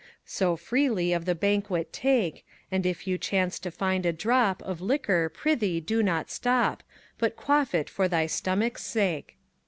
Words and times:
So 0.25 0.55
freely 0.55 1.13
of 1.13 1.25
the 1.25 1.35
banquet 1.35 1.93
take, 1.93 2.43
And 2.71 2.87
if 2.87 3.05
you 3.05 3.19
chance 3.19 3.59
to 3.59 3.69
find 3.69 4.03
a 4.03 4.11
drop 4.11 4.63
Of 4.63 4.81
liquor, 4.81 5.29
prithee 5.29 5.79
do 5.79 6.01
not 6.01 6.31
stop 6.31 6.81
But 7.19 7.35
quaff 7.35 7.75
it 7.75 7.87
for 7.87 8.07
thy 8.07 8.25
stomach's 8.25 8.83
sake. 8.83 9.37